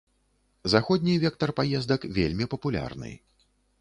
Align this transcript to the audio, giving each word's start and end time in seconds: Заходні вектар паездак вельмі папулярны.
Заходні 0.73 1.13
вектар 1.25 1.53
паездак 1.59 2.01
вельмі 2.17 2.49
папулярны. 2.55 3.11